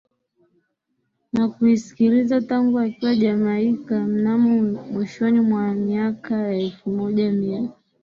[1.33, 7.69] na kuisikiliza tangu akiwa Jamaika Mnamo mwishoni mwa miaka ya elfu moja mia